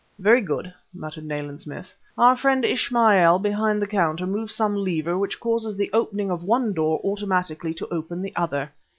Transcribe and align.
"Very 0.17 0.41
good!" 0.41 0.73
muttered 0.95 1.25
Nayland 1.25 1.61
Smith. 1.61 1.93
"Our 2.17 2.35
friend 2.35 2.65
Ismail, 2.65 3.37
behind 3.37 3.79
the 3.79 3.85
counter, 3.85 4.25
moves 4.25 4.55
some 4.55 4.75
lever 4.75 5.15
which 5.15 5.39
causes 5.39 5.77
the 5.77 5.91
opening 5.93 6.31
of 6.31 6.43
one 6.43 6.73
door 6.73 6.99
automatically 7.03 7.75
to 7.75 7.93
open 7.93 8.23
the 8.23 8.35
other. 8.35 8.71